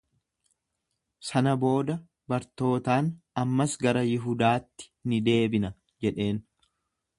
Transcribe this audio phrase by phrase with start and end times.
[1.27, 1.97] Sana booda
[2.33, 3.11] bartootaan,
[3.43, 5.75] Ammas gara Yihudaatti ni deebina
[6.07, 6.45] jedheen.